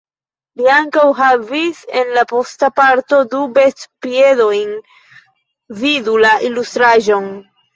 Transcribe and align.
Li 0.59 0.69
ankaŭ 0.75 1.03
havis 1.17 1.81
en 1.99 2.09
la 2.15 2.23
posta 2.31 2.71
parto 2.79 3.19
du 3.35 3.43
bestpiedojn 3.59 4.75
vidu 5.85 6.17
la 6.25 6.33
ilustraĵon. 6.51 7.33